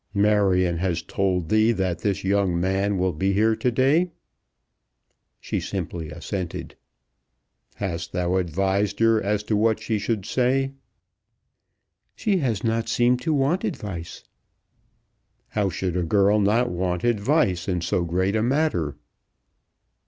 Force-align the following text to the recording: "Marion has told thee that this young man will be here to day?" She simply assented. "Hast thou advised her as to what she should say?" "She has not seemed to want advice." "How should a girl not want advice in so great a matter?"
"Marion 0.15 0.77
has 0.77 1.03
told 1.03 1.49
thee 1.49 1.71
that 1.71 1.99
this 1.99 2.23
young 2.23 2.59
man 2.59 2.97
will 2.97 3.13
be 3.13 3.33
here 3.33 3.55
to 3.55 3.69
day?" 3.69 4.09
She 5.39 5.59
simply 5.59 6.09
assented. 6.09 6.75
"Hast 7.75 8.11
thou 8.11 8.37
advised 8.37 8.97
her 8.99 9.21
as 9.21 9.43
to 9.43 9.55
what 9.55 9.79
she 9.79 9.99
should 9.99 10.25
say?" 10.25 10.71
"She 12.15 12.37
has 12.37 12.63
not 12.63 12.89
seemed 12.89 13.21
to 13.21 13.31
want 13.35 13.63
advice." 13.63 14.23
"How 15.49 15.69
should 15.69 15.95
a 15.95 16.01
girl 16.01 16.39
not 16.39 16.71
want 16.71 17.03
advice 17.03 17.67
in 17.67 17.81
so 17.81 18.03
great 18.03 18.35
a 18.35 18.41
matter?" 18.41 18.95